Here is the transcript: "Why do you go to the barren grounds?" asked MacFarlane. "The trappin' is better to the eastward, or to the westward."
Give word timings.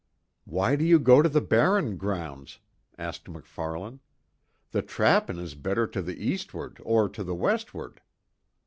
"Why 0.45 0.75
do 0.75 0.83
you 0.83 0.97
go 0.97 1.21
to 1.21 1.29
the 1.29 1.41
barren 1.41 1.95
grounds?" 1.97 2.57
asked 2.97 3.29
MacFarlane. 3.29 3.99
"The 4.71 4.81
trappin' 4.81 5.37
is 5.37 5.53
better 5.53 5.85
to 5.85 6.01
the 6.01 6.17
eastward, 6.25 6.81
or 6.83 7.07
to 7.09 7.23
the 7.23 7.35
westward." 7.35 8.01